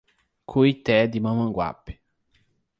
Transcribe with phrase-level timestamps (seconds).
[0.47, 1.91] Cuité de Mamanguape